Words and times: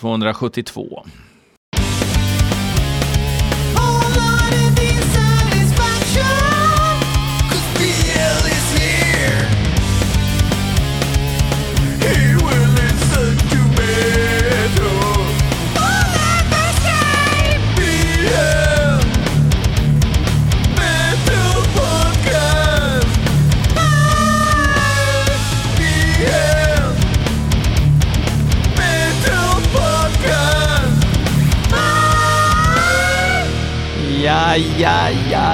272. 0.00 1.04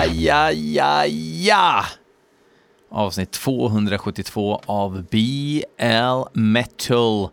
Ja, 0.06 0.52
ja, 0.52 0.52
ja, 0.52 1.06
ja! 1.06 1.84
Avsnitt 2.91 3.30
272 3.30 4.60
av 4.66 5.05
BL 5.10 6.41
Metal 6.41 7.29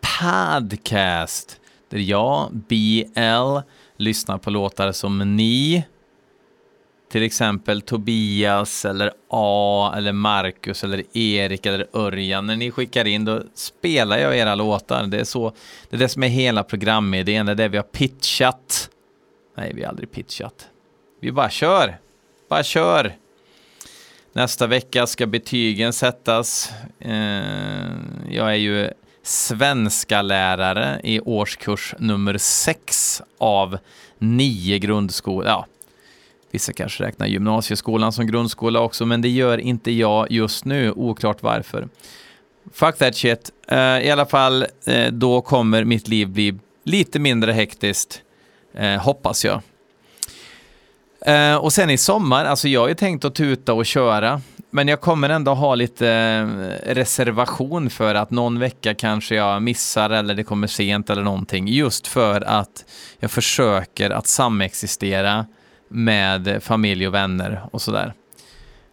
Podcast. 0.00 1.60
Där 1.88 1.98
jag, 1.98 2.52
BL, 2.52 3.58
lyssnar 3.96 4.38
på 4.38 4.50
låtar 4.50 4.92
som 4.92 5.36
ni, 5.36 5.84
till 7.10 7.22
exempel 7.22 7.82
Tobias 7.82 8.84
eller 8.84 9.12
A 9.30 9.94
eller 9.96 10.12
Marcus 10.12 10.84
eller 10.84 11.16
Erik 11.16 11.66
eller 11.66 11.86
Örjan. 11.92 12.46
När 12.46 12.56
ni 12.56 12.70
skickar 12.70 13.04
in 13.04 13.24
då 13.24 13.42
spelar 13.54 14.18
jag 14.18 14.38
era 14.38 14.54
låtar. 14.54 15.06
Det 15.06 15.20
är, 15.20 15.24
så, 15.24 15.52
det 15.90 15.96
är 15.96 16.00
det 16.00 16.08
som 16.08 16.22
är 16.22 16.28
hela 16.28 16.64
programidén. 16.64 17.46
Det 17.46 17.52
är 17.52 17.56
det 17.56 17.68
vi 17.68 17.76
har 17.76 17.84
pitchat 17.84 18.90
Nej, 19.56 19.72
vi 19.74 19.82
har 19.82 19.88
aldrig 19.88 20.10
pitchat. 20.10 20.68
Vi 21.22 21.32
bara 21.32 21.50
kör. 21.50 21.98
Bara 22.48 22.62
kör. 22.62 23.16
Nästa 24.32 24.66
vecka 24.66 25.06
ska 25.06 25.26
betygen 25.26 25.92
sättas. 25.92 26.72
Eh, 26.98 27.12
jag 28.30 28.50
är 28.50 28.54
ju 28.54 28.90
svenska 29.22 30.22
lärare 30.22 31.00
i 31.04 31.20
årskurs 31.20 31.94
nummer 31.98 32.38
sex 32.38 33.22
av 33.38 33.78
nio 34.18 34.78
grundskola. 34.78 35.48
Ja, 35.48 35.66
vissa 36.50 36.72
kanske 36.72 37.04
räknar 37.04 37.26
gymnasieskolan 37.26 38.12
som 38.12 38.26
grundskola 38.26 38.80
också, 38.80 39.06
men 39.06 39.22
det 39.22 39.28
gör 39.28 39.58
inte 39.58 39.90
jag 39.90 40.30
just 40.30 40.64
nu, 40.64 40.92
oklart 40.92 41.42
varför. 41.42 41.88
Fuck 42.72 42.98
that 42.98 43.16
shit. 43.16 43.50
Eh, 43.68 43.78
I 43.78 44.10
alla 44.10 44.26
fall, 44.26 44.66
eh, 44.86 45.12
då 45.12 45.40
kommer 45.40 45.84
mitt 45.84 46.08
liv 46.08 46.28
bli 46.28 46.58
lite 46.84 47.18
mindre 47.18 47.52
hektiskt. 47.52 48.22
Hoppas 49.00 49.44
jag. 49.44 49.62
Eh, 51.26 51.56
och 51.56 51.72
sen 51.72 51.90
i 51.90 51.98
sommar, 51.98 52.44
alltså 52.44 52.68
jag 52.68 52.80
har 52.80 52.88
ju 52.88 52.94
tänkt 52.94 53.24
att 53.24 53.34
tuta 53.34 53.72
och 53.72 53.86
köra, 53.86 54.40
men 54.70 54.88
jag 54.88 55.00
kommer 55.00 55.28
ändå 55.28 55.54
ha 55.54 55.74
lite 55.74 56.08
eh, 56.08 56.94
reservation 56.94 57.90
för 57.90 58.14
att 58.14 58.30
någon 58.30 58.58
vecka 58.58 58.94
kanske 58.94 59.34
jag 59.34 59.62
missar 59.62 60.10
eller 60.10 60.34
det 60.34 60.44
kommer 60.44 60.66
sent 60.66 61.10
eller 61.10 61.22
någonting, 61.22 61.68
just 61.68 62.06
för 62.06 62.40
att 62.40 62.84
jag 63.18 63.30
försöker 63.30 64.10
att 64.10 64.26
samexistera 64.26 65.46
med 65.88 66.62
familj 66.62 67.08
och 67.08 67.14
vänner 67.14 67.60
och 67.70 67.82
sådär. 67.82 68.14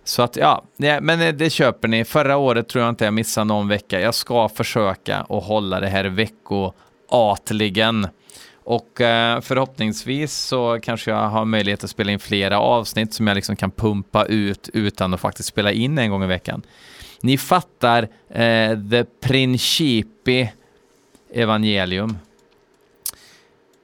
Så 0.03 0.21
att 0.21 0.35
ja, 0.35 0.63
men 0.77 1.21
eh, 1.21 1.33
det 1.33 1.49
köper 1.49 1.87
ni. 1.87 2.05
Förra 2.05 2.37
året 2.37 2.69
tror 2.69 2.83
jag 2.83 2.91
inte 2.91 3.05
jag 3.05 3.13
missade 3.13 3.45
någon 3.45 3.67
vecka. 3.67 3.99
Jag 3.99 4.15
ska 4.15 4.49
försöka 4.49 5.17
att 5.17 5.43
hålla 5.43 5.79
det 5.79 5.87
här 5.87 6.05
veckoatligen. 6.05 8.07
Och 8.67 9.01
eh, 9.01 9.41
förhoppningsvis 9.41 10.33
så 10.33 10.79
kanske 10.81 11.11
jag 11.11 11.29
har 11.29 11.45
möjlighet 11.45 11.83
att 11.83 11.89
spela 11.89 12.11
in 12.11 12.19
flera 12.19 12.59
avsnitt 12.59 13.13
som 13.13 13.27
jag 13.27 13.35
liksom 13.35 13.55
kan 13.55 13.71
pumpa 13.71 14.25
ut 14.25 14.69
utan 14.73 15.13
att 15.13 15.19
faktiskt 15.19 15.49
spela 15.49 15.71
in 15.71 15.97
en 15.97 16.11
gång 16.11 16.23
i 16.23 16.27
veckan. 16.27 16.61
Ni 17.21 17.37
fattar 17.37 18.03
eh, 18.29 18.79
the 18.91 19.03
principi 19.21 20.51
evangelium. 21.33 22.17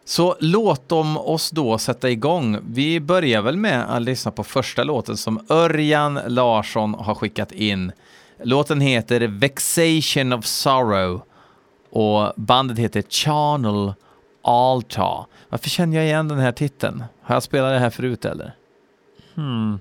Så 0.05 0.35
låt 0.39 0.89
dem 0.89 1.17
oss 1.17 1.51
då 1.51 1.77
sätta 1.77 2.09
igång. 2.09 2.57
Vi 2.63 2.99
börjar 2.99 3.41
väl 3.41 3.57
med 3.57 3.95
att 3.95 4.01
lyssna 4.01 4.31
på 4.31 4.43
första 4.43 4.83
låten 4.83 5.17
som 5.17 5.45
Örjan 5.49 6.19
Larsson 6.27 6.93
har 6.93 7.15
skickat 7.15 7.51
in. 7.51 7.91
Låten 8.43 8.81
heter 8.81 9.27
Vexation 9.27 10.33
of 10.33 10.45
Sorrow 10.45 11.21
och 11.89 12.33
bandet 12.35 12.79
heter 12.79 13.01
Channel 13.01 13.93
Alta. 14.43 15.25
Varför 15.49 15.69
känner 15.69 15.97
jag 15.97 16.05
igen 16.05 16.27
den 16.27 16.39
här 16.39 16.51
titeln? 16.51 17.03
Har 17.21 17.35
jag 17.35 17.43
spelat 17.43 17.71
det 17.71 17.79
här 17.79 17.89
förut 17.89 18.25
eller? 18.25 18.55
Hmm. 19.35 19.79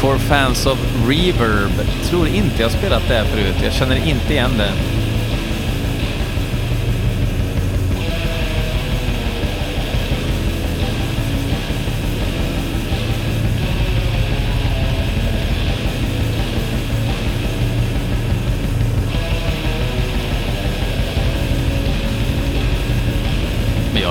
For 0.00 0.18
fans 0.18 0.66
of 0.66 1.08
reverb. 1.08 1.70
Tror 2.04 2.28
inte 2.28 2.62
jag 2.62 2.70
spelat 2.70 3.02
det 3.08 3.14
här 3.14 3.24
förut. 3.24 3.62
Jag 3.62 3.72
känner 3.72 4.08
inte 4.08 4.32
igen 4.32 4.50
det. 4.58 4.72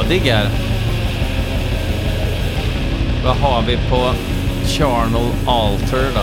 Diggar. 0.09 0.49
Vad 3.23 3.35
har 3.35 3.61
vi 3.61 3.77
på 3.77 4.13
Charnel 4.67 5.31
Alter 5.47 6.05
då? 6.15 6.21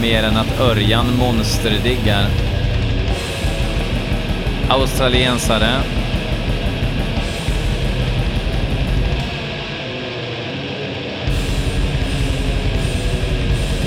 Mer 0.00 0.22
än 0.22 0.36
att 0.36 0.60
Örjan 0.60 1.06
monsterdiggar. 1.18 2.26
Australiensare. 4.68 5.70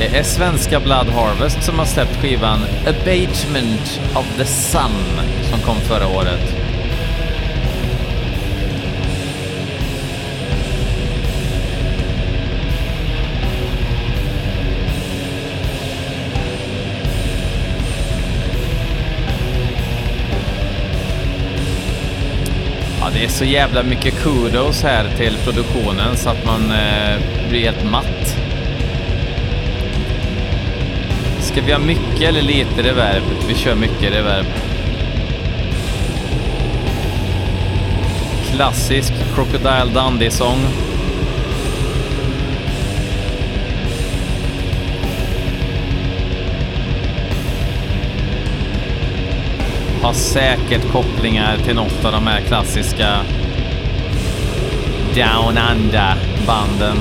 Det 0.02 0.18
är 0.18 0.24
svenska 0.24 0.80
Blood 0.80 1.08
Harvest 1.08 1.64
som 1.64 1.80
har 1.80 1.86
släppt 1.86 2.22
skivan 2.22 2.60
Abatement 2.88 4.02
of 4.16 4.38
the 4.38 4.46
Sun 4.46 4.92
som 5.50 5.60
kom 5.60 5.76
förra 5.76 6.08
året. 6.08 6.56
Ja, 23.02 23.10
det 23.14 23.26
är 23.26 23.30
så 23.30 23.46
jävla 23.46 23.84
mycket 23.84 24.24
kudos 24.24 24.84
här 24.84 25.10
till 25.18 25.38
produktionen 25.38 26.18
så 26.18 26.30
att 26.30 26.46
man 26.46 26.72
eh, 26.72 27.20
blir 27.50 27.62
helt 27.62 27.92
matt. 27.92 28.21
Ska 31.52 31.62
vi 31.62 31.72
ha 31.72 31.80
mycket 31.80 32.22
eller 32.22 32.42
lite 32.42 32.84
reverb? 32.84 33.24
Vi 33.48 33.56
kör 33.56 33.76
mycket 33.76 34.14
reverb. 34.14 34.46
Klassisk 38.52 39.14
Crocodile 39.36 39.92
Dundee-sång. 39.94 40.58
Har 50.02 50.14
säkert 50.14 50.92
kopplingar 50.92 51.58
till 51.58 51.76
något 51.76 52.06
av 52.06 52.12
de 52.12 52.28
här 52.28 52.42
klassiska 52.42 53.18
Down 55.16 55.58
Under-banden 55.72 56.98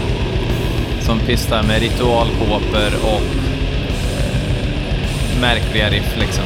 som 1.01 1.19
pistar 1.19 1.63
med 1.63 1.81
ritualkåpor 1.81 2.95
och 3.03 3.40
märkliga 5.41 5.89
riff 5.89 6.17
liksom. 6.17 6.45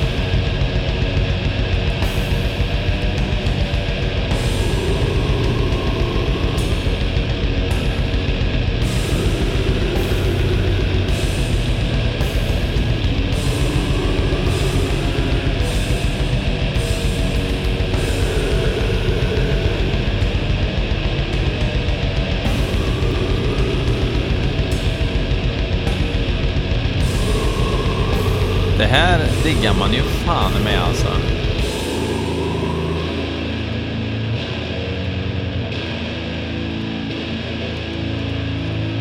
Diggar 29.44 29.74
man 29.78 29.92
ju 29.92 30.02
fan 30.02 30.52
med 30.64 30.82
alltså. 30.82 31.08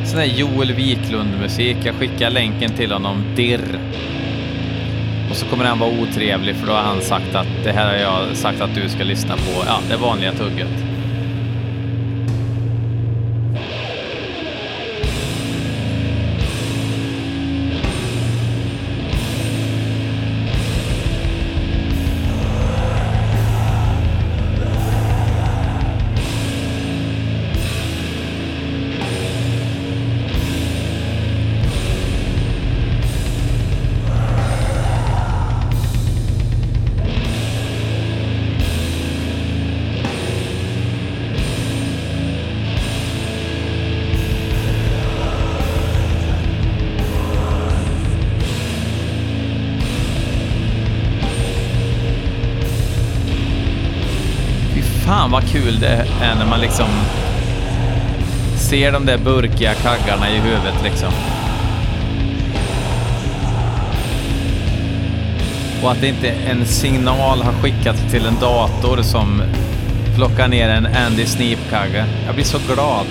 Sån 0.05 0.19
här 0.19 0.25
Joel 0.25 0.73
Wiklund-musik. 0.73 1.77
Jag 1.83 1.95
skickar 1.95 2.29
länken 2.29 2.71
till 2.71 2.91
honom, 2.91 3.23
dirr. 3.35 3.79
Och 5.29 5.35
så 5.35 5.45
kommer 5.45 5.65
han 5.65 5.79
vara 5.79 5.91
otrevlig 6.01 6.55
för 6.55 6.67
då 6.67 6.73
har 6.73 6.81
han 6.81 7.01
sagt 7.01 7.35
att 7.35 7.63
det 7.63 7.71
här 7.71 7.87
har 7.87 7.95
jag 7.95 8.37
sagt 8.37 8.61
att 8.61 8.75
du 8.75 8.89
ska 8.89 9.03
lyssna 9.03 9.35
på. 9.35 9.63
Ja, 9.65 9.79
det 9.89 9.97
vanliga 9.97 10.31
tugget. 10.31 10.92
Ser 58.73 58.91
de 58.91 59.05
där 59.05 59.17
burkiga 59.17 59.73
kaggarna 59.73 60.29
i 60.29 60.39
huvudet 60.39 60.83
liksom. 60.83 61.09
Och 65.83 65.91
att 65.91 66.03
inte 66.03 66.29
en 66.29 66.65
signal 66.65 67.41
har 67.41 67.53
skickats 67.53 68.11
till 68.11 68.25
en 68.25 68.39
dator 68.39 69.01
som 69.01 69.41
plockar 70.15 70.47
ner 70.47 70.69
en 70.69 70.85
Andy 70.85 71.25
Sneap-kagge. 71.25 72.05
Jag 72.25 72.35
blir 72.35 72.45
så 72.45 72.57
glad. 72.73 73.05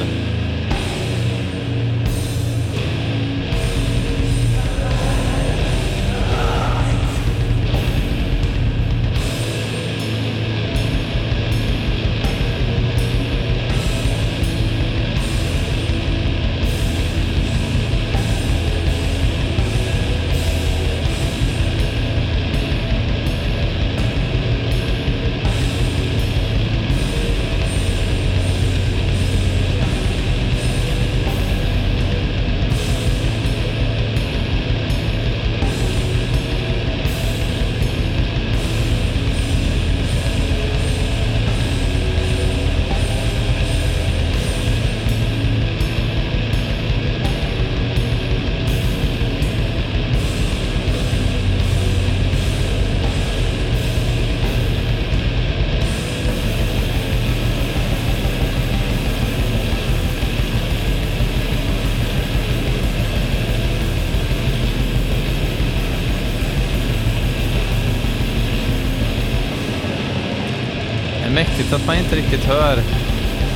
Mäktigt 71.34 71.72
att 71.72 71.86
man 71.86 71.96
inte 71.96 72.16
riktigt 72.16 72.44
hör 72.44 72.82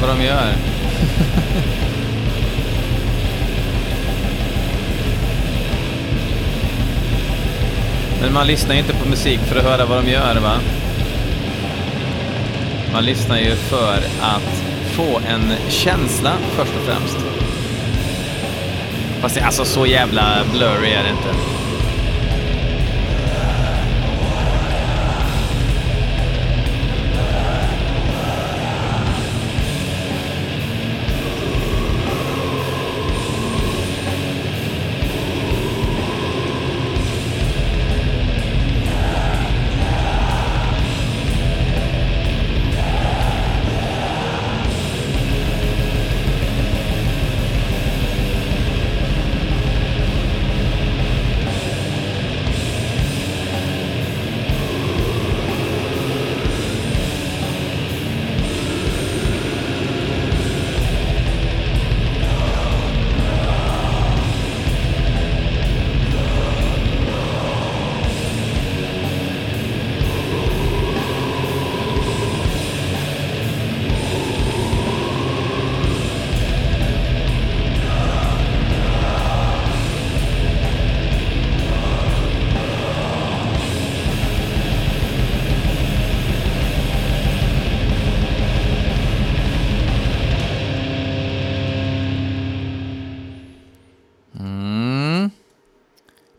vad 0.00 0.10
de 0.10 0.24
gör. 0.24 0.52
Men 8.20 8.32
man 8.32 8.46
lyssnar 8.46 8.74
ju 8.74 8.80
inte 8.80 8.94
på 8.94 9.08
musik 9.08 9.40
för 9.40 9.56
att 9.56 9.64
höra 9.64 9.86
vad 9.86 10.04
de 10.04 10.10
gör, 10.10 10.36
va? 10.36 10.58
Man 12.92 13.04
lyssnar 13.04 13.38
ju 13.38 13.50
för 13.56 13.98
att 14.20 14.62
få 14.96 15.20
en 15.28 15.52
känsla 15.68 16.32
först 16.56 16.72
och 16.76 16.82
främst. 16.86 17.16
Fast 19.20 19.34
det, 19.34 19.40
alltså 19.40 19.64
så 19.64 19.86
jävla 19.86 20.44
blurry 20.52 20.90
är 20.90 21.02
det 21.02 21.10
inte. 21.10 21.55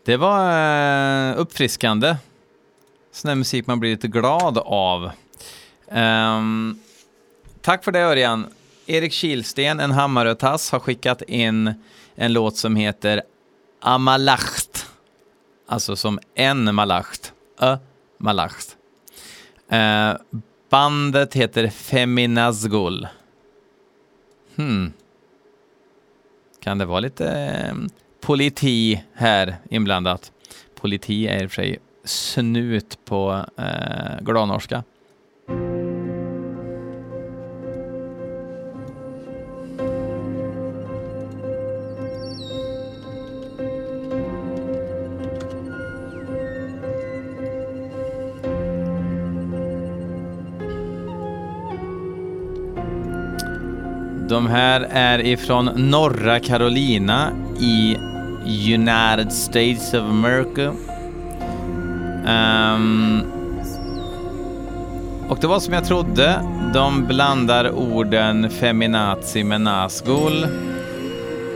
Det 0.08 0.16
var 0.16 1.30
eh, 1.30 1.38
uppfriskande. 1.38 2.16
Sån 3.12 3.28
där 3.28 3.34
musik 3.34 3.66
man 3.66 3.80
blir 3.80 3.90
lite 3.90 4.08
glad 4.08 4.58
av. 4.58 5.10
Um, 5.88 6.80
tack 7.60 7.84
för 7.84 7.92
det 7.92 8.00
Örjan. 8.00 8.46
Erik 8.86 9.12
Kilsten, 9.12 9.80
en 9.80 9.90
Hammarötass, 9.90 10.70
har 10.70 10.80
skickat 10.80 11.22
in 11.22 11.74
en 12.14 12.32
låt 12.32 12.56
som 12.56 12.76
heter 12.76 13.22
Amalacht. 13.80 14.86
Alltså 15.66 15.96
som 15.96 16.18
en 16.34 16.74
malacht. 16.74 17.32
Ö 17.60 17.76
malacht. 18.18 18.76
Uh, 19.72 20.20
bandet 20.70 21.34
heter 21.34 21.68
Feminazgul. 21.68 23.08
Hmm. 24.56 24.92
Kan 26.60 26.78
det 26.78 26.84
vara 26.84 27.00
lite 27.00 27.30
ehm, 27.30 27.88
politi 28.28 29.02
här 29.14 29.56
inblandat. 29.70 30.32
Politi 30.80 31.26
är 31.26 31.42
i 31.42 31.46
och 31.46 31.50
för 31.50 31.62
sig 31.62 31.78
snut 32.04 32.98
på 33.04 33.44
eh, 33.58 34.20
gladnorska. 34.20 34.82
De 54.28 54.46
här 54.46 54.80
är 54.90 55.18
ifrån 55.18 55.64
norra 55.76 56.40
Carolina 56.40 57.32
i 57.60 58.07
United 58.48 59.32
States 59.32 59.94
of 59.94 60.00
America. 60.00 60.74
Um, 62.26 63.22
och 65.28 65.38
det 65.40 65.46
var 65.46 65.60
som 65.60 65.74
jag 65.74 65.84
trodde. 65.84 66.42
De 66.74 67.06
blandar 67.06 67.70
orden 67.70 68.50
feminazi 68.50 69.44
med 69.44 69.60
Nazgul. 69.60 70.46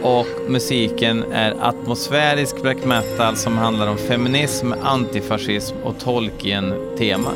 Och 0.03 0.27
musiken 0.49 1.25
är 1.33 1.55
atmosfärisk 1.61 2.63
black 2.63 2.85
metal 2.85 3.37
som 3.37 3.59
handlar 3.59 3.87
om 3.87 3.99
feminism, 3.99 4.73
antifascism 4.83 5.77
och 5.85 5.99
Tolkien-tema. 5.99 7.33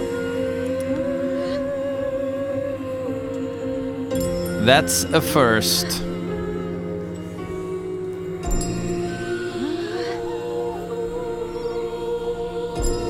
That's 4.67 5.17
a 5.17 5.21
first. 5.21 6.06
Jag 12.77 13.06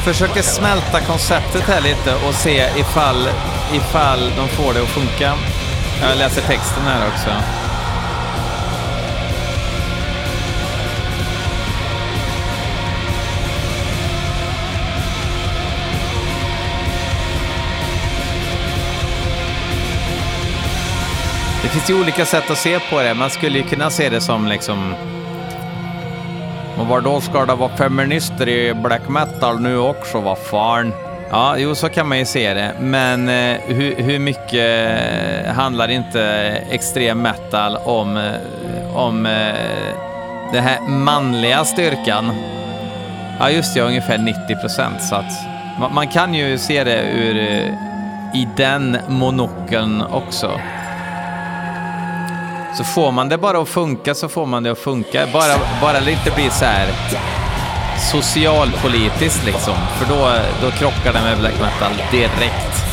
försöker 0.00 0.42
smälta 0.42 1.00
konceptet 1.00 1.62
här 1.62 1.80
lite 1.80 2.14
och 2.28 2.34
se 2.34 2.68
ifall, 2.76 3.28
ifall 3.72 4.32
de 4.36 4.48
får 4.48 4.74
det 4.74 4.82
att 4.82 4.88
funka. 4.88 5.34
Jag 6.02 6.18
läser 6.18 6.42
texten 6.42 6.82
här 6.82 7.08
också. 7.08 7.30
Det 21.62 21.68
finns 21.68 21.90
ju 21.90 22.00
olika 22.00 22.26
sätt 22.26 22.50
att 22.50 22.58
se 22.58 22.80
på 22.80 23.02
det. 23.02 23.14
Man 23.14 23.30
skulle 23.30 23.58
ju 23.58 23.64
kunna 23.64 23.90
se 23.90 24.08
det 24.08 24.20
som 24.20 24.46
liksom 24.46 24.94
och 26.80 26.86
var 26.86 27.00
då 27.00 27.20
ska 27.20 27.46
det 27.46 27.54
vara 27.54 27.76
feminister 27.76 28.48
i 28.48 28.74
black 28.74 29.08
metal 29.08 29.60
nu 29.60 29.78
också, 29.78 30.20
vad 30.20 30.38
fan? 30.38 30.92
Ja, 31.30 31.56
jo, 31.58 31.74
så 31.74 31.88
kan 31.88 32.08
man 32.08 32.18
ju 32.18 32.24
se 32.24 32.54
det. 32.54 32.72
Men 32.80 33.28
eh, 33.28 33.60
hur, 33.66 33.94
hur, 33.96 34.18
mycket 34.18 34.98
eh, 35.44 35.52
handlar 35.52 35.90
inte 35.90 36.22
extrem 36.70 37.22
metal 37.22 37.76
om, 37.76 38.16
eh, 38.16 38.96
om 38.96 39.26
eh, 39.26 39.54
den 40.52 40.64
här 40.64 40.80
manliga 40.88 41.64
styrkan? 41.64 42.32
Ja, 43.38 43.50
just 43.50 43.74
det, 43.74 43.80
ungefär 43.80 44.18
90 44.18 44.56
procent. 44.56 45.02
Så 45.02 45.14
att 45.14 45.32
man, 45.80 45.94
man, 45.94 46.08
kan 46.08 46.34
ju 46.34 46.58
se 46.58 46.84
det 46.84 47.02
ur, 47.02 47.38
eh, 47.38 47.74
i 48.34 48.48
den 48.56 48.98
monokeln 49.08 50.02
också. 50.02 50.50
Så 52.76 52.84
får 52.84 53.12
man 53.12 53.28
det 53.28 53.38
bara 53.38 53.58
att 53.58 53.68
funka 53.68 54.14
så 54.14 54.28
får 54.28 54.46
man 54.46 54.62
det 54.62 54.70
att 54.70 54.78
funka. 54.78 55.26
Bara, 55.32 55.54
bara 55.80 56.00
det 56.00 56.10
inte 56.12 56.30
blir 56.30 56.50
så 56.50 56.64
här 56.64 56.88
socialpolitiskt 58.12 59.46
liksom. 59.46 59.74
För 59.98 60.14
då, 60.14 60.32
då 60.62 60.70
krockar 60.70 61.12
det 61.12 61.20
med 61.20 61.38
black 61.38 61.54
metal 61.60 61.92
direkt. 62.10 62.89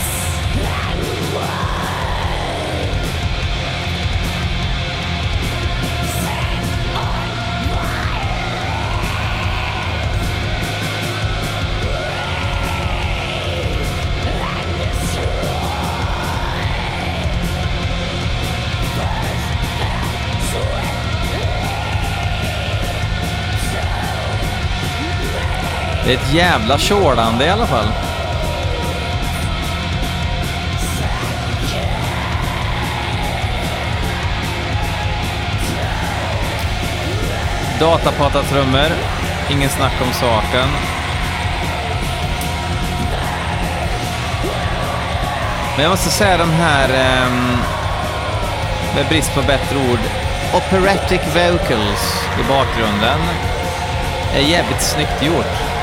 Det 26.07 26.13
är 26.13 26.17
ett 26.17 26.33
jävla 26.33 26.77
tjålande 26.77 27.45
i 27.45 27.49
alla 27.49 27.67
fall. 27.67 27.87
Datapata-trummor. 37.79 38.91
Ingen 39.49 39.69
snack 39.69 39.93
om 40.01 40.13
saken. 40.13 40.69
Men 45.75 45.83
jag 45.83 45.89
måste 45.89 46.09
säga 46.09 46.37
de 46.37 46.51
här, 46.51 46.89
um, 47.27 47.57
med 48.95 49.05
brist 49.09 49.33
på 49.35 49.41
bättre 49.41 49.77
ord, 49.91 49.99
operatic 50.53 51.21
vocals 51.35 52.25
i 52.39 52.43
bakgrunden 52.49 53.19
är 54.33 54.41
jävligt 54.41 54.81
snyggt 54.81 55.23
gjort. 55.23 55.76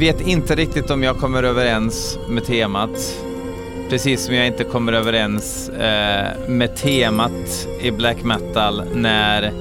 Vet 0.00 0.20
inte 0.20 0.54
riktigt 0.54 0.90
om 0.90 1.02
jag 1.02 1.16
kommer 1.18 1.42
överens 1.42 2.18
med 2.28 2.44
temat. 2.44 3.22
Precis 3.90 4.24
som 4.24 4.34
jag 4.34 4.46
inte 4.46 4.64
kommer 4.64 4.92
överens 4.92 5.68
eh, 5.68 6.48
med 6.48 6.76
temat 6.76 7.68
i 7.82 7.90
black 7.90 8.22
metal 8.22 8.82
när 8.94 9.52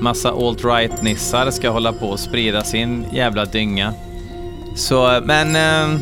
massa 0.00 0.30
alt-right-nissar 0.30 1.50
ska 1.50 1.70
hålla 1.70 1.92
på 1.92 2.06
och 2.06 2.20
sprida 2.20 2.64
sin 2.64 3.04
jävla 3.12 3.44
dynga. 3.44 3.94
Så, 4.76 5.20
men... 5.24 5.56
Eh, 5.56 6.00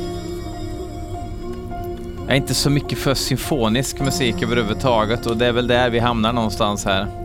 Jag 2.27 2.33
är 2.33 2.37
inte 2.37 2.55
så 2.55 2.71
mycket 2.71 2.99
för 2.99 3.15
symfonisk 3.15 4.01
musik 4.01 4.43
överhuvudtaget 4.43 5.27
och 5.27 5.37
det 5.37 5.47
är 5.47 5.53
väl 5.53 5.67
där 5.67 5.91
vi 5.91 5.99
hamnar 5.99 6.33
någonstans 6.33 6.85
här. 6.85 7.18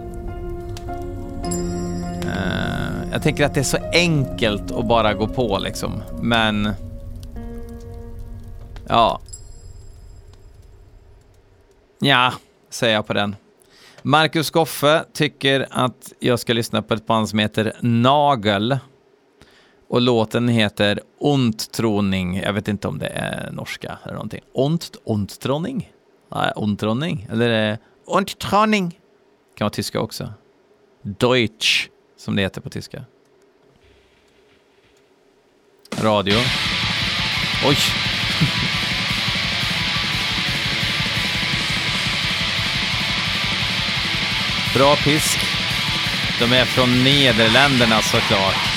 Jag 3.23 3.25
tänker 3.25 3.45
att 3.45 3.53
det 3.53 3.59
är 3.59 3.63
så 3.63 3.77
enkelt 3.93 4.71
att 4.71 4.87
bara 4.87 5.13
gå 5.13 5.27
på 5.27 5.57
liksom, 5.57 6.03
men... 6.21 6.69
Ja. 8.87 9.21
Ja, 11.99 12.33
säger 12.69 12.93
jag 12.93 13.07
på 13.07 13.13
den. 13.13 13.35
Marcus 14.01 14.51
Goffe 14.51 15.05
tycker 15.13 15.67
att 15.69 16.13
jag 16.19 16.39
ska 16.39 16.53
lyssna 16.53 16.81
på 16.81 16.93
ett 16.93 17.05
band 17.05 17.29
som 17.29 17.39
heter 17.39 17.73
Nagel. 17.79 18.77
Och 19.89 20.01
låten 20.01 20.47
heter 20.47 20.99
Onttroning. 21.19 22.37
Jag 22.37 22.53
vet 22.53 22.67
inte 22.67 22.87
om 22.87 22.99
det 22.99 23.07
är 23.07 23.51
norska 23.51 23.97
eller 24.03 24.13
någonting. 24.13 24.41
Ont, 24.53 24.91
onttroning? 25.03 25.91
Nej, 26.35 26.51
onttroning. 26.55 27.27
Eller 27.31 27.49
är 27.49 27.77
Onttroning. 28.05 28.99
Kan 29.57 29.65
vara 29.65 29.69
tyska 29.69 29.99
också. 29.99 30.33
Deutsch, 31.01 31.89
som 32.17 32.35
det 32.35 32.41
heter 32.41 32.61
på 32.61 32.69
tyska. 32.69 33.05
Radio. 36.01 36.39
Oj! 37.65 37.77
Bra 44.73 44.95
pisk. 44.95 45.39
De 46.39 46.53
är 46.53 46.65
från 46.65 47.03
Nederländerna 47.03 48.01
såklart. 48.01 48.72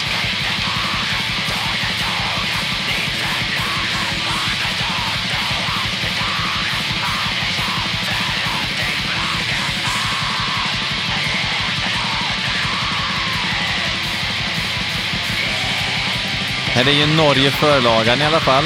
Här 16.77 16.89
är 16.89 16.93
ju 16.93 17.07
Norge 17.07 17.51
förlagan 17.51 18.23
i 18.23 18.25
alla 18.25 18.41
fall. 18.41 18.65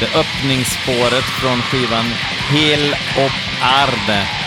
Det 0.00 0.18
öppningsspåret 0.18 1.24
från 1.24 1.62
skivan 1.62 2.04
Hel 2.50 2.96
och 3.16 3.32
Arde. 3.62 4.45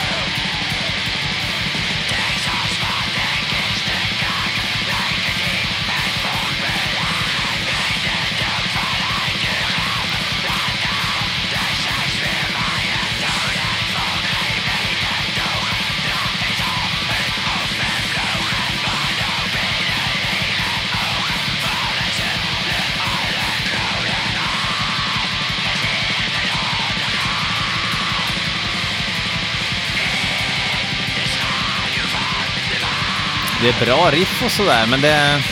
Bra 33.79 34.11
riff 34.11 34.43
och 34.45 34.51
sådär, 34.51 34.85
men 34.87 35.01
det 35.01 35.09
är 35.09 35.45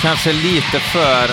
kanske 0.00 0.32
lite 0.32 0.80
för 0.80 1.30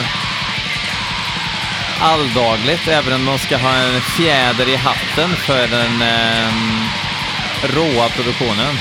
alldagligt, 2.00 2.88
även 2.88 3.14
om 3.14 3.26
de 3.26 3.40
ska 3.40 3.58
ha 3.58 3.74
en 3.74 4.02
fjäder 4.02 4.70
i 4.70 4.76
hatten 4.76 5.36
för 5.36 5.68
den 5.68 6.02
eh, 6.02 6.54
råa 7.64 8.10
produktionen. 8.10 8.78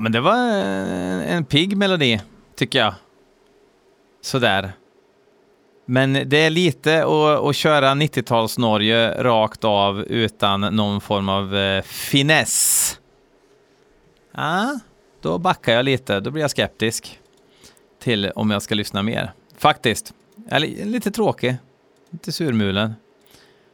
Men 0.00 0.12
det 0.12 0.20
var 0.20 0.48
eh, 0.48 1.34
en 1.34 1.44
pigg 1.44 1.76
melodi, 1.76 2.20
tycker 2.56 2.78
jag. 2.78 2.94
Sådär. 4.22 4.72
Men 5.86 6.12
det 6.12 6.36
är 6.36 6.50
lite 6.50 7.04
att, 7.04 7.44
att 7.48 7.56
köra 7.56 7.90
90-tals-Norge 7.90 9.22
rakt 9.22 9.64
av 9.64 10.02
utan 10.02 10.60
någon 10.60 11.00
form 11.00 11.28
av 11.28 11.56
eh, 11.56 11.82
finess. 11.82 12.98
Ah, 14.32 14.72
då 15.20 15.38
backar 15.38 15.72
jag 15.72 15.84
lite. 15.84 16.20
Då 16.20 16.30
blir 16.30 16.42
jag 16.42 16.50
skeptisk 16.50 17.18
till 18.02 18.30
om 18.34 18.50
jag 18.50 18.62
ska 18.62 18.74
lyssna 18.74 19.02
mer. 19.02 19.32
Faktiskt. 19.58 20.14
Eller 20.50 20.84
lite 20.84 21.10
tråkig. 21.10 21.56
Lite 22.10 22.32
surmulen. 22.32 22.94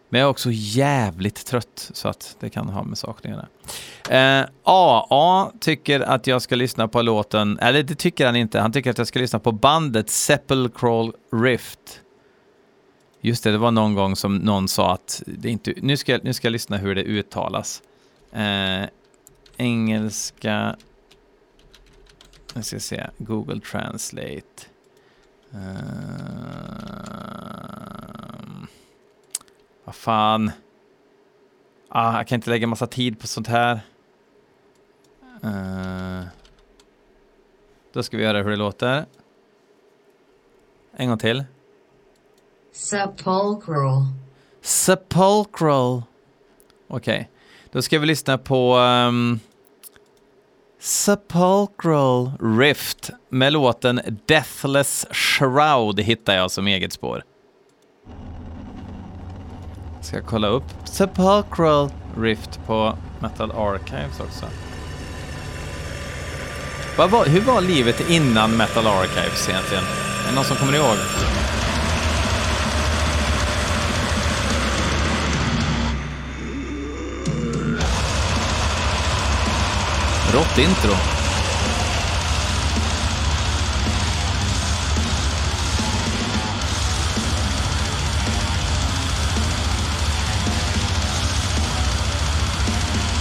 Men 0.08 0.20
jag 0.20 0.26
är 0.26 0.30
också 0.30 0.48
jävligt 0.52 1.46
trött, 1.46 1.90
så 1.92 2.08
att 2.08 2.36
det 2.40 2.50
kan 2.50 2.68
ha 2.68 2.82
med 2.84 2.98
sakningarna 2.98 3.48
att 4.02 4.10
göra. 4.10 4.40
Eh, 4.40 4.48
AA 4.62 5.52
tycker 5.60 6.00
att 6.00 6.26
jag 6.26 6.42
ska 6.42 6.54
lyssna 6.54 6.88
på 6.88 7.02
låten, 7.02 7.58
eller 7.58 7.82
det 7.82 7.94
tycker 7.94 8.26
han 8.26 8.36
inte, 8.36 8.60
han 8.60 8.72
tycker 8.72 8.90
att 8.90 8.98
jag 8.98 9.06
ska 9.06 9.18
lyssna 9.18 9.38
på 9.38 9.52
bandet 9.52 10.10
Sepulchral 10.10 11.12
Rift. 11.32 12.00
Just 13.20 13.44
det, 13.44 13.52
det 13.52 13.58
var 13.58 13.70
någon 13.70 13.94
gång 13.94 14.16
som 14.16 14.36
någon 14.36 14.68
sa 14.68 14.92
att 14.92 15.22
det 15.26 15.48
inte, 15.48 15.74
nu, 15.76 15.96
ska, 15.96 16.18
nu 16.22 16.32
ska 16.32 16.46
jag 16.46 16.52
lyssna 16.52 16.76
hur 16.76 16.94
det 16.94 17.02
uttalas. 17.02 17.82
Eh, 18.32 18.84
engelska, 19.56 20.76
jag 22.54 22.64
ska 22.64 22.80
se, 22.80 23.06
Google 23.18 23.60
Translate. 23.60 24.66
Eh, 25.52 25.58
vad 29.86 29.94
fan. 29.94 30.50
Ah, 31.88 32.16
jag 32.16 32.26
kan 32.26 32.36
inte 32.36 32.50
lägga 32.50 32.66
massa 32.66 32.86
tid 32.86 33.20
på 33.20 33.26
sånt 33.26 33.46
här. 33.46 33.80
Uh, 35.44 36.24
då 37.92 38.02
ska 38.02 38.16
vi 38.16 38.22
göra 38.22 38.42
hur 38.42 38.50
det 38.50 38.56
låter. 38.56 39.06
En 40.96 41.08
gång 41.08 41.18
till. 41.18 41.44
Sepulchral. 42.72 44.02
Sepulchral. 44.60 46.02
Okej, 46.88 47.16
okay. 47.16 47.24
då 47.70 47.82
ska 47.82 47.98
vi 47.98 48.06
lyssna 48.06 48.38
på 48.38 48.76
um, 48.76 49.40
Sepulchral 50.78 52.32
Rift 52.40 53.10
med 53.28 53.52
låten 53.52 54.00
Deathless 54.26 55.06
Shroud 55.10 56.00
hittar 56.00 56.36
jag 56.36 56.50
som 56.50 56.66
eget 56.66 56.92
spår. 56.92 57.24
Ska 60.06 60.20
kolla 60.20 60.48
upp 60.48 60.64
Sepulchral 60.84 61.90
Rift 62.18 62.60
på 62.66 62.98
Metal 63.20 63.50
Archives 63.52 64.20
också. 64.20 64.46
Var, 66.96 67.26
hur 67.26 67.40
var 67.40 67.60
livet 67.60 68.10
innan 68.10 68.56
Metal 68.56 68.86
Archives 68.86 69.48
egentligen? 69.48 69.84
Är 69.84 70.28
det 70.28 70.34
någon 70.34 70.44
som 70.44 70.56
kommer 70.56 70.72
ihåg? 70.76 70.96
Rått 80.32 80.58
intro. 80.58 81.25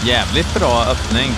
Jävligt 0.05 0.53
bra 0.53 0.83
öppning. 0.83 1.31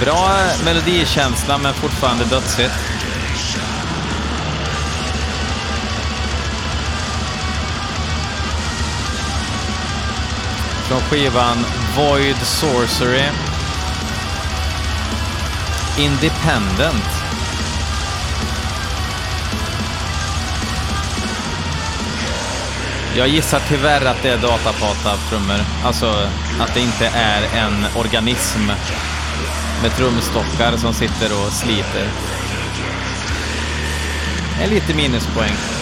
Bra 0.00 0.28
melodikänsla 0.64 1.58
men 1.58 1.74
fortfarande 1.74 2.24
dödsigt. 2.24 2.74
Från 10.88 11.00
skivan 11.00 11.64
Void 11.96 12.36
Sorcery. 12.36 13.47
Independent. 15.98 17.04
Jag 23.16 23.28
gissar 23.28 23.60
tyvärr 23.68 24.06
att 24.06 24.22
det 24.22 24.28
är 24.28 24.38
datapata-trummor. 24.38 25.64
Alltså 25.84 26.06
att 26.60 26.74
det 26.74 26.80
inte 26.80 27.06
är 27.06 27.42
en 27.42 27.86
organism 27.96 28.66
med 29.82 29.96
trumstockar 29.96 30.76
som 30.76 30.94
sitter 30.94 31.32
och 31.32 31.52
sliter. 31.52 32.08
Det 34.58 34.64
är 34.64 34.68
lite 34.68 34.94
minuspoäng. 34.94 35.77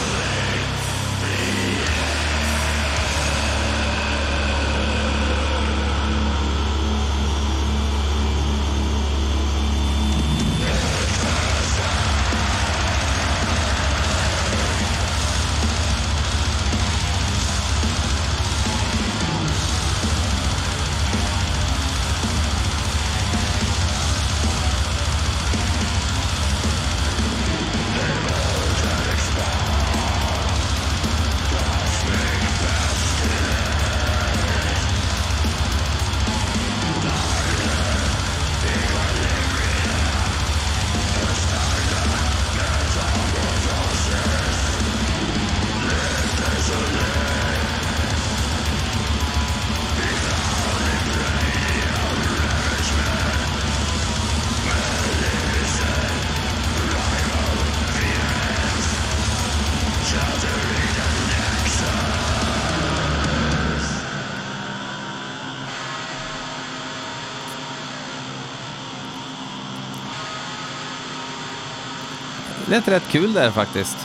Lät 72.76 72.88
rätt 72.88 73.08
kul 73.08 73.32
där 73.32 73.50
faktiskt. 73.50 73.96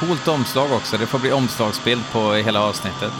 Coolt 0.00 0.28
omslag 0.28 0.72
också. 0.72 0.96
Det 0.96 1.06
får 1.06 1.18
bli 1.18 1.32
omslagsbild 1.32 2.02
på 2.12 2.32
hela 2.32 2.62
avsnittet. 2.62 3.12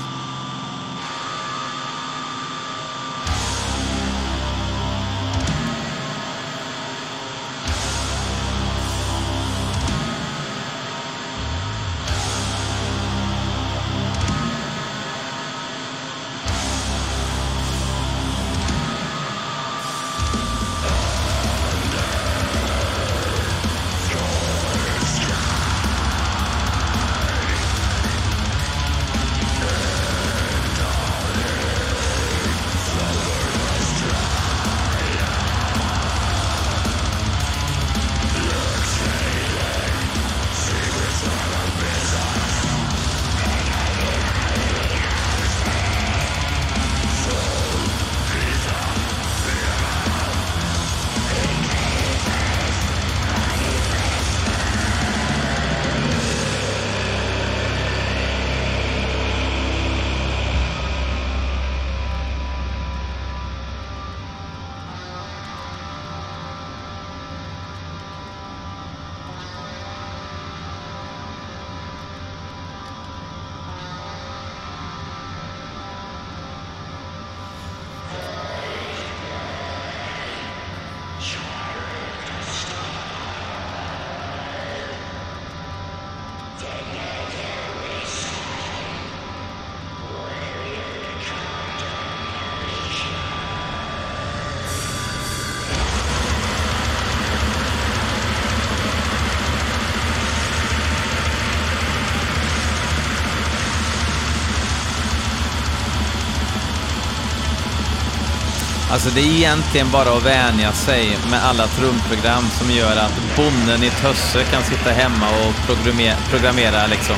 Alltså 108.92 109.10
det 109.10 109.20
är 109.20 109.24
egentligen 109.24 109.90
bara 109.90 110.16
att 110.16 110.22
vänja 110.22 110.72
sig 110.72 111.18
med 111.30 111.44
alla 111.44 111.66
trumprogram 111.66 112.48
som 112.58 112.70
gör 112.70 112.96
att 112.96 113.36
bonden 113.36 113.82
i 113.82 113.90
Tösse 113.90 114.44
kan 114.44 114.62
sitta 114.62 114.90
hemma 114.90 115.28
och 115.30 115.66
programmera, 115.66 116.16
programmera 116.30 116.86
liksom 116.86 117.16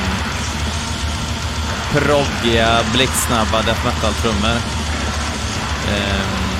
proggiga, 1.91 2.79
blixtsnabba 2.93 3.61
death 3.61 3.85
metal-trummor. 3.85 4.57
Ehm, 5.93 6.53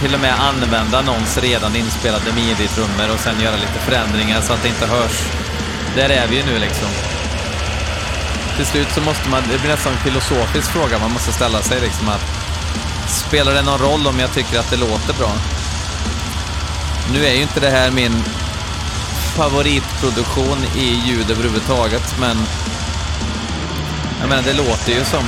till 0.00 0.14
och 0.14 0.20
med 0.20 0.34
använda 0.40 1.02
någons 1.02 1.38
redan 1.38 1.76
inspelade 1.76 2.32
midi-trummor 2.32 3.14
och 3.14 3.20
sen 3.20 3.40
göra 3.40 3.56
lite 3.56 3.78
förändringar 3.86 4.40
så 4.40 4.52
att 4.52 4.62
det 4.62 4.68
inte 4.68 4.86
hörs. 4.86 5.18
Där 5.96 6.10
är 6.10 6.26
vi 6.28 6.36
ju 6.36 6.42
nu 6.42 6.58
liksom. 6.58 6.88
Till 8.56 8.66
slut 8.66 8.88
så 8.94 9.00
måste 9.00 9.28
man, 9.28 9.42
det 9.52 9.58
blir 9.58 9.70
nästan 9.70 9.92
en 9.92 9.98
filosofisk 9.98 10.70
fråga 10.70 10.98
man 10.98 11.12
måste 11.12 11.32
ställa 11.32 11.62
sig 11.62 11.80
liksom 11.80 12.08
att 12.08 12.41
Spelar 13.32 13.54
det 13.54 13.62
någon 13.62 13.78
roll 13.78 14.06
om 14.06 14.18
jag 14.18 14.32
tycker 14.32 14.58
att 14.58 14.70
det 14.70 14.76
låter 14.76 15.14
bra? 15.18 15.32
Nu 17.12 17.26
är 17.26 17.32
ju 17.32 17.42
inte 17.42 17.60
det 17.60 17.70
här 17.70 17.90
min 17.90 18.24
favoritproduktion 19.36 20.64
i 20.76 21.02
ljud 21.06 21.30
överhuvudtaget, 21.30 22.14
men 22.20 22.36
jag 24.20 24.28
menar, 24.28 24.42
det 24.42 24.52
låter 24.52 24.92
ju 24.92 25.04
som 25.04 25.24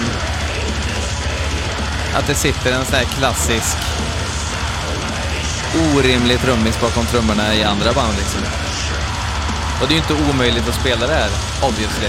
att 2.14 2.26
det 2.26 2.34
sitter 2.34 2.72
en 2.72 2.84
sån 2.84 2.94
här 2.94 3.04
klassisk 3.04 3.76
orimlig 5.94 6.40
trummis 6.40 6.80
bakom 6.80 7.06
trummorna 7.06 7.54
i 7.54 7.64
andra 7.64 7.92
band 7.92 8.16
liksom. 8.16 8.40
Och 9.80 9.88
det 9.88 9.94
är 9.94 9.96
ju 9.96 10.02
inte 10.02 10.30
omöjligt 10.30 10.68
att 10.68 10.80
spela 10.80 11.06
det 11.06 11.14
här, 11.14 11.30
obviously. 11.62 12.08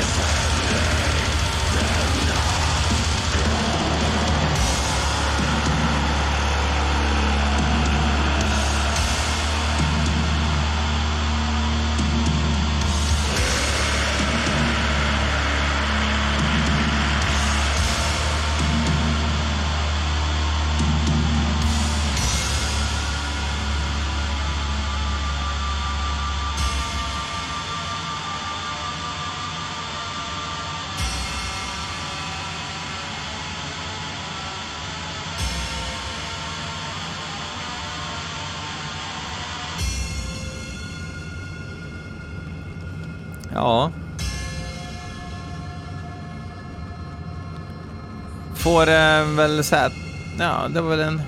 Väl 49.48 49.64
så 49.64 49.76
här, 49.76 49.92
ja, 50.40 50.68
det 50.74 50.82
var 50.82 50.90
väl 50.90 51.00
en... 51.00 51.22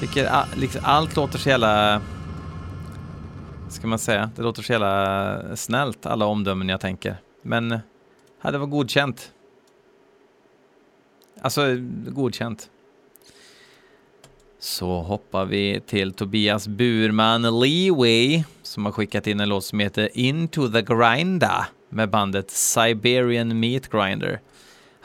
Tycker 0.00 0.26
all, 0.26 0.46
liksom, 0.56 0.80
allt 0.84 1.16
låter 1.16 1.38
så 1.38 1.48
jävla... 1.48 2.02
Ska 3.68 3.86
man 3.86 3.98
säga? 3.98 4.30
Det 4.36 4.42
låter 4.42 4.62
så 4.62 4.72
jävla 4.72 5.56
snällt, 5.56 6.06
alla 6.06 6.26
omdömen 6.26 6.68
jag 6.68 6.80
tänker. 6.80 7.16
Men, 7.42 7.78
ja, 8.42 8.50
det 8.50 8.58
var 8.58 8.66
godkänt. 8.66 9.32
Alltså, 11.40 11.62
godkänt. 12.08 12.70
Så 14.58 15.02
hoppar 15.02 15.44
vi 15.44 15.80
till 15.86 16.12
Tobias 16.12 16.68
Burman 16.68 17.60
Leeway 17.60 18.44
som 18.62 18.84
har 18.84 18.92
skickat 18.92 19.26
in 19.26 19.40
en 19.40 19.48
låt 19.48 19.64
som 19.64 19.78
heter 19.78 20.08
Into 20.12 20.68
the 20.68 20.82
Grinda 20.82 21.66
med 21.88 22.10
bandet 22.10 22.50
Siberian 22.50 23.60
Meat 23.60 23.88
Grinder. 23.88 24.40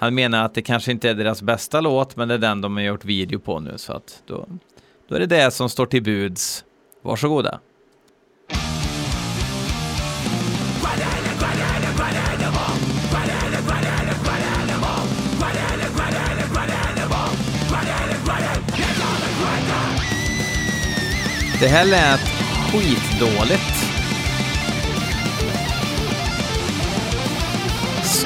Han 0.02 0.16
menar 0.16 0.46
att 0.46 0.54
det 0.54 0.62
kanske 0.62 0.92
inte 0.92 1.10
är 1.10 1.14
deras 1.14 1.42
bästa 1.42 1.82
låt, 1.82 2.16
men 2.16 2.28
det 2.28 2.34
är 2.34 2.38
den 2.38 2.62
de 2.62 2.76
har 2.76 2.84
gjort 2.84 3.06
video 3.06 3.40
på 3.40 3.60
nu, 3.60 3.78
så 3.78 3.94
att 3.94 4.24
då, 4.26 4.46
då 5.08 5.16
är 5.16 5.20
det 5.20 5.26
det 5.26 5.52
som 5.52 5.70
står 5.70 5.86
till 5.86 6.04
buds. 6.04 6.64
Varsågoda. 7.02 7.60
Det 21.60 21.68
här 21.68 21.86
lät 21.86 22.22
skitdåligt. 22.72 23.79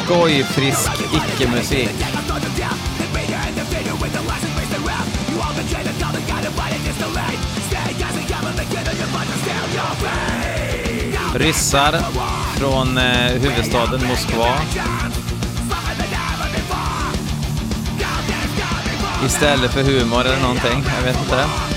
Skojfrisk 0.05 0.91
icke-musik. 1.13 1.89
Ryssar 11.35 11.99
från 12.57 12.97
eh, 12.97 13.03
huvudstaden 13.31 14.07
Moskva. 14.07 14.53
Istället 19.25 19.73
för 19.73 19.83
humor 19.83 20.25
eller 20.25 20.41
någonting, 20.41 20.83
jag 20.97 21.03
vet 21.03 21.21
inte. 21.21 21.72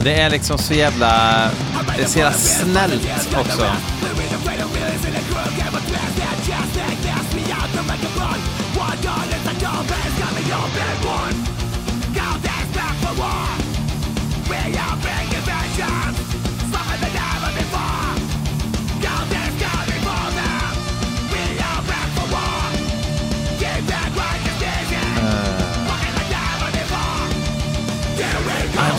Och 0.00 0.06
det 0.06 0.14
är 0.14 0.30
liksom 0.30 0.58
så 0.58 0.74
jävla... 0.74 1.50
Det 1.96 2.02
är 2.02 2.06
så 2.06 2.18
jävla 2.18 2.38
snällt 2.38 3.36
också. 3.36 3.66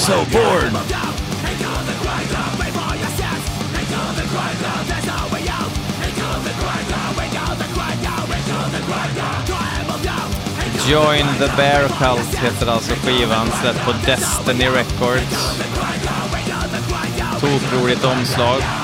So 0.02 0.26
bored. 0.34 0.72
Join 10.88 11.26
the 11.38 11.54
Bear 11.56 11.88
Cult 11.88 12.36
heter 12.36 12.68
alltså 12.68 12.94
skivan, 12.96 13.48
släppt 13.62 13.86
på 13.86 13.92
Destiny 14.06 14.66
Records. 14.66 15.62
Tokroligt 17.40 18.06
omslag. 18.06 18.81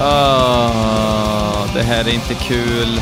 Åh, 0.00 1.66
det 1.74 1.82
här 1.82 2.04
är 2.08 2.14
inte 2.14 2.34
kul. 2.34 3.00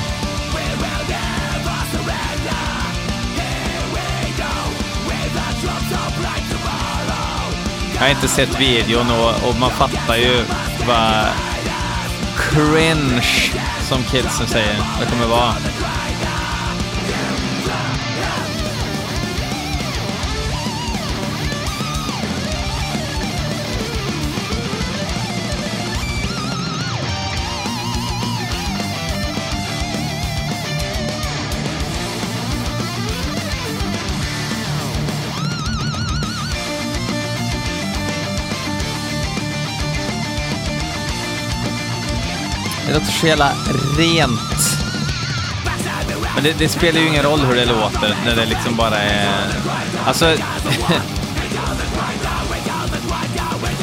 Jag 7.94 8.02
har 8.02 8.08
inte 8.08 8.28
sett 8.28 8.60
videon 8.60 9.06
och, 9.10 9.48
och 9.48 9.56
man 9.60 9.70
fattar 9.70 10.16
ju 10.16 10.44
vad 10.86 11.26
cringe, 12.36 13.52
som 13.88 14.02
kidsen 14.02 14.46
säger, 14.46 14.76
det 15.00 15.06
kommer 15.06 15.26
vara. 15.26 15.54
Låter 43.00 43.12
så 43.12 43.26
jävla 43.26 43.52
rent. 43.98 44.78
Men 46.34 46.44
det, 46.44 46.58
det, 46.58 46.68
spelar 46.68 47.00
ju 47.00 47.06
ingen 47.06 47.22
roll 47.22 47.40
hur 47.40 47.54
det 47.56 47.64
låter 47.64 48.16
när 48.24 48.36
det 48.36 48.46
liksom 48.46 48.76
bara 48.76 48.98
är... 48.98 49.48
Alltså... 50.06 50.24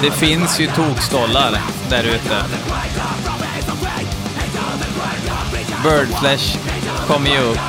det 0.01 0.11
finns 0.11 0.59
ju 0.59 0.67
tokstollar 0.67 1.61
där 1.89 2.03
ute. 2.03 2.43
Birdflesh 5.83 6.57
kommer 7.07 7.29
ju 7.29 7.39
upp. 7.39 7.59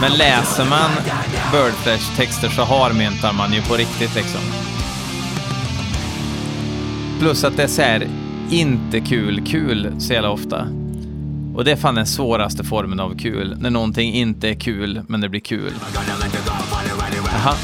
Men 0.00 0.12
läser 0.12 0.64
man 0.64 0.90
Birdflesh-texter 1.52 2.48
så 2.48 2.64
harmyntar 2.64 3.32
man 3.32 3.52
ju 3.52 3.62
på 3.62 3.74
riktigt 3.74 4.14
liksom. 4.14 4.40
Plus 7.20 7.44
att 7.44 7.56
det 7.56 7.62
är 7.62 7.68
så 7.68 7.82
här 7.82 8.08
inte 8.50 9.00
kul 9.00 9.46
kul 9.46 9.92
så 9.98 10.12
jävla 10.12 10.30
ofta. 10.30 10.68
Och 11.54 11.64
det 11.64 11.72
är 11.72 11.76
fan 11.76 11.94
den 11.94 12.06
svåraste 12.06 12.64
formen 12.64 13.00
av 13.00 13.18
kul. 13.18 13.56
När 13.60 13.70
någonting 13.70 14.14
inte 14.14 14.48
är 14.48 14.54
kul, 14.54 15.02
men 15.08 15.20
det 15.20 15.28
blir 15.28 15.40
kul. 15.40 15.72
Jaha, 17.32 17.54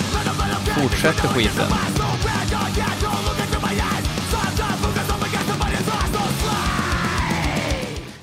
fortsätter 0.80 1.28
skiten. 1.28 1.66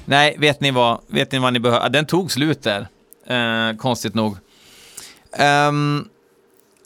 Nej, 0.06 0.36
vet 0.38 0.62
ni 0.62 0.71
vad? 0.71 1.00
Vet 1.08 1.32
ni 1.32 1.39
vad 1.39 1.54
ni 1.54 1.60
behöver? 1.60 1.89
Den 1.89 2.06
tog 2.06 2.32
slut 2.32 2.63
där. 2.63 2.88
Eh, 3.28 3.78
konstigt 3.78 4.13
nog. 4.13 4.38
Um, 5.69 6.10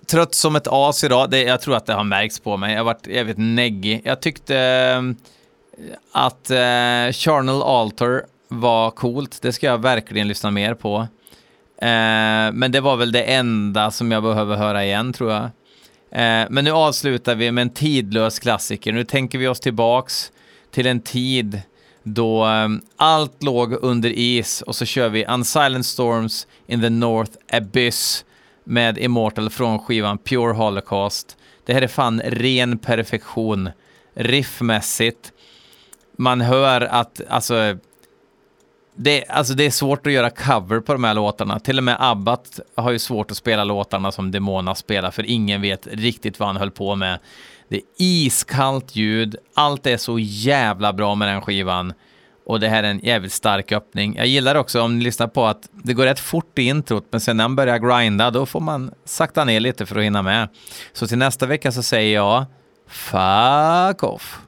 trött 0.05 0.35
som 0.35 0.55
ett 0.55 0.67
as 0.67 1.03
idag. 1.03 1.29
Det, 1.29 1.41
jag 1.43 1.61
tror 1.61 1.75
att 1.75 1.85
det 1.85 1.93
har 1.93 2.03
märkts 2.03 2.39
på 2.39 2.57
mig. 2.57 2.71
Jag 2.71 2.79
har 2.79 2.85
varit 2.85 3.07
jävligt 3.07 3.37
neggig. 3.37 4.01
Jag 4.05 4.21
tyckte 4.21 4.57
ehm, 4.57 5.15
att 6.11 6.49
eh, 6.49 7.11
Charnel 7.11 7.61
Alter 7.61 8.25
var 8.47 8.91
coolt. 8.91 9.41
Det 9.41 9.53
ska 9.53 9.67
jag 9.67 9.81
verkligen 9.81 10.27
lyssna 10.27 10.51
mer 10.51 10.73
på. 10.73 10.97
Eh, 11.77 12.51
men 12.53 12.71
det 12.71 12.81
var 12.81 12.95
väl 12.95 13.11
det 13.11 13.23
enda 13.23 13.91
som 13.91 14.11
jag 14.11 14.23
behöver 14.23 14.55
höra 14.55 14.85
igen, 14.85 15.13
tror 15.13 15.31
jag. 15.31 15.43
Eh, 16.11 16.47
men 16.49 16.63
nu 16.63 16.71
avslutar 16.71 17.35
vi 17.35 17.51
med 17.51 17.61
en 17.61 17.69
tidlös 17.69 18.39
klassiker. 18.39 18.93
Nu 18.93 19.03
tänker 19.03 19.37
vi 19.37 19.47
oss 19.47 19.59
tillbaks 19.59 20.31
till 20.71 20.87
en 20.87 21.01
tid 21.01 21.61
då 22.03 22.45
um, 22.45 22.81
allt 22.95 23.43
låg 23.43 23.73
under 23.73 24.09
is 24.09 24.61
och 24.61 24.75
så 24.75 24.85
kör 24.85 25.09
vi 25.09 25.25
Unsilent 25.25 25.85
Storms 25.85 26.47
in 26.67 26.81
the 26.81 26.89
North 26.89 27.31
Abyss 27.51 28.25
med 28.63 28.97
Immortal 28.97 29.49
från 29.49 29.79
skivan 29.79 30.17
Pure 30.17 30.53
Holocaust. 30.53 31.37
Det 31.65 31.73
här 31.73 31.81
är 31.81 31.87
fan 31.87 32.21
ren 32.25 32.77
perfektion. 32.77 33.69
Riffmässigt. 34.13 35.31
Man 36.17 36.41
hör 36.41 36.81
att, 36.81 37.21
alltså, 37.29 37.77
det, 38.95 39.25
alltså 39.29 39.53
det 39.53 39.65
är 39.65 39.71
svårt 39.71 40.07
att 40.07 40.13
göra 40.13 40.29
cover 40.29 40.79
på 40.79 40.93
de 40.93 41.03
här 41.03 41.13
låtarna. 41.13 41.59
Till 41.59 41.77
och 41.77 41.83
med 41.83 41.97
Abbat 41.99 42.59
har 42.75 42.91
ju 42.91 42.99
svårt 42.99 43.31
att 43.31 43.37
spela 43.37 43.63
låtarna 43.63 44.11
som 44.11 44.31
Demona 44.31 44.75
spelar, 44.75 45.11
för 45.11 45.23
ingen 45.23 45.61
vet 45.61 45.87
riktigt 45.87 46.39
vad 46.39 46.49
han 46.49 46.57
höll 46.57 46.71
på 46.71 46.95
med. 46.95 47.19
Det 47.67 47.75
är 47.75 47.83
iskallt 47.97 48.95
ljud, 48.95 49.35
allt 49.53 49.87
är 49.87 49.97
så 49.97 50.19
jävla 50.19 50.93
bra 50.93 51.15
med 51.15 51.27
den 51.27 51.41
skivan. 51.41 51.93
Och 52.45 52.59
det 52.59 52.67
här 52.67 52.83
är 52.83 52.87
en 52.87 52.99
jävligt 52.99 53.31
stark 53.31 53.71
öppning. 53.71 54.15
Jag 54.15 54.27
gillar 54.27 54.55
också 54.55 54.81
om 54.81 54.97
ni 54.97 55.03
lyssnar 55.03 55.27
på 55.27 55.45
att 55.45 55.69
det 55.71 55.93
går 55.93 56.05
rätt 56.05 56.19
fort 56.19 56.59
i 56.59 56.63
introt, 56.63 57.05
men 57.11 57.21
sen 57.21 57.37
när 57.37 57.43
han 57.43 57.55
börjar 57.55 57.77
grinda, 57.77 58.31
då 58.31 58.45
får 58.45 58.59
man 58.59 58.91
sakta 59.05 59.43
ner 59.43 59.59
lite 59.59 59.85
för 59.85 59.95
att 59.95 60.03
hinna 60.03 60.21
med. 60.21 60.49
Så 60.93 61.07
till 61.07 61.17
nästa 61.17 61.45
vecka 61.45 61.71
så 61.71 61.83
säger 61.83 62.15
jag 62.15 62.45
Fuck 62.87 64.03
off! 64.03 64.44